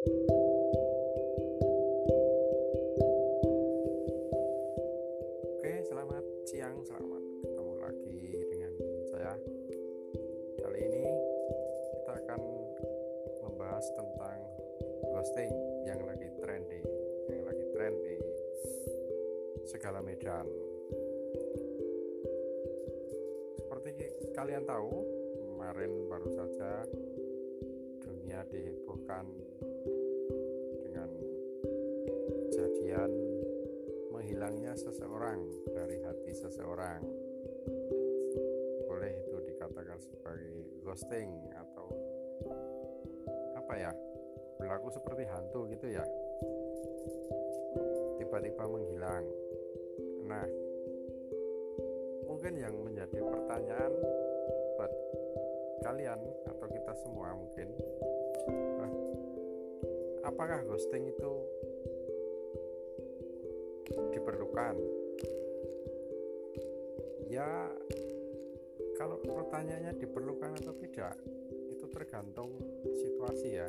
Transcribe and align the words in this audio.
Oke, 0.00 0.16
selamat 5.84 6.24
siang, 6.48 6.80
selamat 6.88 7.20
ketemu 7.44 7.74
lagi 7.76 8.32
dengan 8.48 8.72
saya. 9.12 9.36
Kali 10.56 10.80
ini 10.88 11.04
kita 12.00 12.16
akan 12.16 12.40
membahas 13.44 13.84
tentang 13.92 14.40
ghosting 15.12 15.52
yang 15.84 16.00
lagi 16.08 16.32
trending, 16.40 16.88
yang 17.28 17.44
lagi 17.44 17.64
tren 17.76 17.92
di 18.00 18.16
segala 19.68 20.00
medan. 20.00 20.48
Seperti 23.52 23.92
kalian 24.32 24.64
tahu, 24.64 25.04
kemarin 25.44 26.08
baru 26.08 26.32
saja 26.32 26.88
dihebohkan 28.48 29.26
dengan 30.80 31.10
kejadian 32.48 33.10
menghilangnya 34.08 34.72
seseorang 34.76 35.44
dari 35.68 36.00
hati 36.00 36.32
seseorang. 36.32 37.04
Boleh 38.88 39.12
itu 39.12 39.36
dikatakan 39.52 39.98
sebagai 40.00 40.80
ghosting 40.80 41.28
atau 41.52 41.88
apa 43.56 43.74
ya 43.76 43.92
berlaku 44.56 44.88
seperti 44.92 45.24
hantu 45.28 45.68
gitu 45.68 45.86
ya. 45.92 46.04
Tiba-tiba 48.20 48.64
menghilang. 48.64 49.24
Nah 50.24 50.46
mungkin 52.28 52.56
yang 52.56 52.74
menjadi 52.80 53.18
pertanyaan 53.20 53.92
buat 54.78 54.92
kalian 55.80 56.20
atau 56.48 56.66
kita 56.68 56.92
semua 57.04 57.32
mungkin 57.36 57.68
apakah 60.40 60.64
ghosting 60.64 61.04
itu 61.10 61.32
diperlukan? 64.14 64.76
Ya 67.28 67.68
kalau 68.96 69.20
pertanyaannya 69.20 70.00
diperlukan 70.00 70.60
atau 70.64 70.74
tidak 70.80 71.14
itu 71.68 71.86
tergantung 71.92 72.56
situasi 72.92 73.58
ya. 73.60 73.68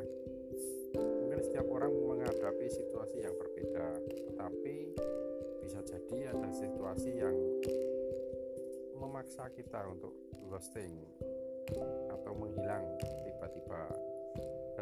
Mungkin 0.96 1.40
setiap 1.40 1.66
orang 1.72 1.92
menghadapi 1.92 2.66
situasi 2.68 3.24
yang 3.24 3.34
berbeda 3.36 4.00
tetapi 4.28 4.96
bisa 5.64 5.80
jadi 5.84 6.36
ada 6.36 6.48
situasi 6.52 7.10
yang 7.16 7.36
memaksa 8.96 9.48
kita 9.56 9.88
untuk 9.88 10.12
ghosting 10.48 10.92
atau 12.12 12.32
menghilang 12.36 12.84
tiba-tiba 13.00 14.11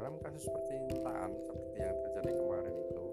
dalam 0.00 0.16
kasus 0.24 0.48
percintaan 0.48 1.28
seperti 1.44 1.76
yang 1.76 1.92
terjadi 2.08 2.32
kemarin 2.32 2.72
itu 2.72 3.04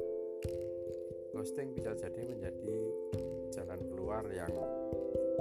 ghosting 1.36 1.76
bisa 1.76 1.92
jadi 2.00 2.22
menjadi 2.24 2.80
jalan 3.52 3.80
keluar 3.92 4.24
yang 4.32 4.48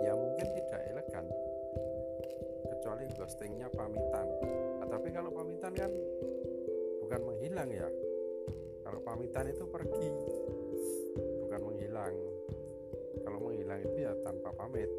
ya 0.02 0.10
mungkin 0.10 0.42
tidak 0.42 0.82
elegan. 0.90 1.22
Kecuali 2.66 3.06
ghostingnya 3.14 3.70
pamitan. 3.70 4.26
Nah, 4.82 4.90
tapi 4.90 5.14
kalau 5.14 5.30
pamitan 5.30 5.70
kan 5.70 5.94
bukan 7.06 7.20
menghilang 7.22 7.70
ya. 7.70 7.86
Kalau 8.82 8.98
pamitan 9.06 9.46
itu 9.46 9.70
pergi 9.70 10.10
bukan 11.46 11.60
menghilang. 11.62 12.14
Kalau 13.22 13.38
menghilang 13.38 13.86
itu 13.86 14.02
ya 14.02 14.18
tanpa 14.26 14.50
pamit. 14.50 14.90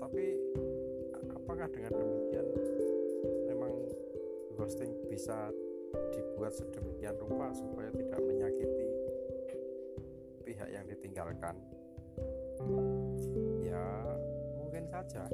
Tapi 0.00 0.24
apakah 1.28 1.68
dengan 1.76 1.92
demikian 1.92 2.46
ghosting 4.70 4.94
bisa 5.10 5.50
dibuat 6.14 6.54
sedemikian 6.54 7.18
rupa 7.18 7.50
supaya 7.50 7.90
tidak 7.90 8.22
menyakiti 8.22 8.86
pihak 10.46 10.70
yang 10.70 10.86
ditinggalkan. 10.86 11.58
Ya 13.66 13.82
mungkin 14.54 14.86
saja. 14.86 15.26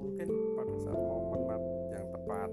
Mungkin 0.00 0.28
pada 0.56 0.74
saat 0.80 0.96
momen 1.04 1.40
yang 1.92 2.08
tepat 2.08 2.50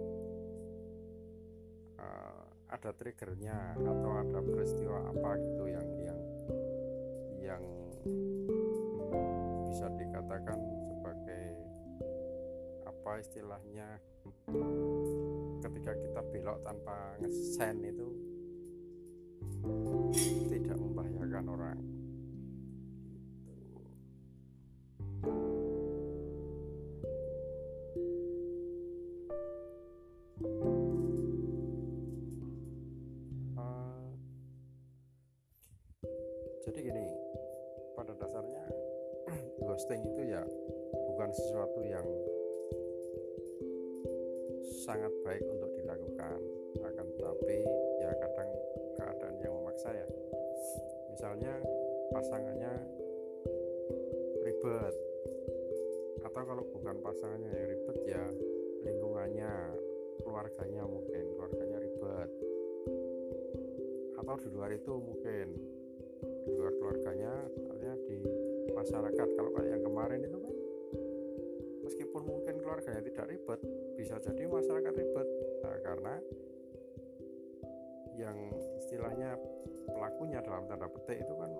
uh, 2.03 2.43
ada 2.67 2.91
triggernya 2.99 3.79
atau 3.79 4.11
ada 4.11 4.43
peristiwa 4.43 5.07
apa 5.07 5.39
gitu 5.39 5.71
yang 5.71 5.87
yang 6.03 6.19
yang 7.39 7.63
istilahnya 13.19 13.97
ketika 15.61 15.91
kita 15.97 16.21
belok 16.29 16.59
tanpa 16.61 17.17
ngesen 17.21 17.81
itu 17.83 18.07
tidak 20.47 20.77
membahayakan 20.77 21.45
orang. 21.49 21.79
Uh, 33.57 34.13
jadi 36.69 36.79
gini 36.85 37.05
pada 37.97 38.13
dasarnya 38.15 38.65
ghosting 39.65 40.05
itu 40.05 40.21
ya 40.31 40.45
bukan 41.11 41.29
sesuatu 41.33 41.81
yang 41.81 42.05
sangat 44.87 45.11
baik 45.27 45.43
untuk 45.43 45.67
dilakukan. 45.75 46.39
Akan 46.79 47.07
tetapi 47.19 47.59
ya 47.99 48.11
kadang 48.23 48.49
keadaan 48.95 49.35
yang 49.43 49.53
memaksa 49.59 49.91
ya. 49.91 50.07
Misalnya 51.11 51.59
pasangannya 52.15 52.71
ribet. 54.47 54.95
Atau 56.23 56.43
kalau 56.47 56.63
bukan 56.71 56.95
pasangannya 57.03 57.51
yang 57.51 57.67
ribet 57.67 57.97
ya 58.07 58.23
lingkungannya 58.87 59.51
keluarganya 60.23 60.83
mungkin 60.87 61.23
keluarganya 61.35 61.77
ribet. 61.83 62.29
Atau 64.15 64.35
di 64.39 64.49
luar 64.55 64.71
itu 64.71 64.93
mungkin. 64.95 65.47
Di 66.47 66.51
luar 66.55 66.71
keluarganya 66.79 67.33
misalnya 67.59 67.93
di 68.07 68.23
masyarakat. 68.71 69.27
Kalau 69.35 69.51
kayak 69.51 69.67
yang 69.67 69.83
kemarin 69.83 70.23
itu 70.23 70.37
kan 70.39 70.56
meskipun 72.17 72.33
mungkin 72.33 72.55
keluarganya 72.65 73.01
tidak 73.05 73.25
ribet 73.29 73.59
bisa 73.93 74.17
jadi 74.17 74.49
masyarakat 74.49 74.93
ribet. 74.97 75.27
Nah, 75.61 75.77
karena 75.85 76.13
yang 78.17 78.37
istilahnya 78.81 79.37
pelakunya 79.85 80.41
dalam 80.41 80.65
tanda 80.65 80.89
petik 80.89 81.21
itu 81.21 81.33
kan 81.37 81.51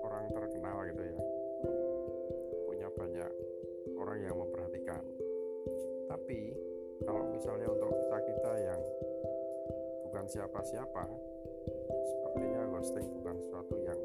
orang 0.00 0.24
terkenal 0.32 0.80
gitu 0.88 1.02
ya. 1.04 1.16
Punya 2.64 2.88
banyak 2.88 3.32
orang 4.00 4.18
yang 4.24 4.36
memperhatikan. 4.40 5.04
Tapi 6.08 6.56
kalau 7.04 7.28
misalnya 7.28 7.68
untuk 7.68 7.92
kita 7.92 8.18
kita 8.24 8.52
yang 8.64 8.80
bukan 10.08 10.24
siapa-siapa 10.24 11.04
sepertinya 12.00 12.62
ghosting 12.72 13.12
bukan 13.20 13.36
sesuatu 13.44 13.76
yang 13.84 14.00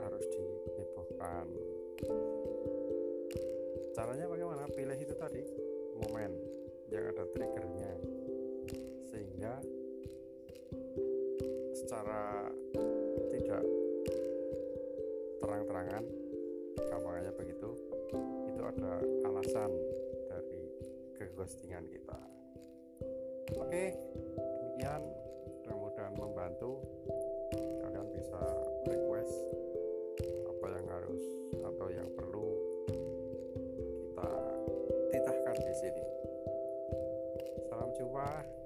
harus 0.00 0.24
dihebohkan 0.32 1.52
caranya 3.98 4.30
bagaimana? 4.30 4.62
Pilih 4.70 4.94
itu 4.94 5.14
tadi 5.18 5.42
momen 5.98 6.30
yang 6.86 7.10
ada 7.10 7.26
triggernya. 7.34 7.92
Sehingga 9.10 9.58
secara 11.74 12.46
tidak 13.34 13.66
terang-terangan 15.42 16.06
gampangnya 16.78 17.34
begitu 17.34 17.74
itu 18.46 18.62
ada 18.62 19.02
alasan 19.26 19.70
dari 20.30 20.62
keghostingan 21.18 21.90
kita. 21.90 22.18
Oke 23.58 23.98
demikian. 24.38 25.02
Mudah-mudahan 25.66 26.14
membantu. 26.14 26.86
Kalian 27.82 28.06
bisa 28.14 28.42
request 28.86 29.34
apa 30.22 30.66
yang 30.70 30.86
harus 30.86 31.22
atau 31.66 31.86
yang 31.90 32.06
perlu 32.14 32.37
kita 37.98 38.06
titahkan 38.06 38.57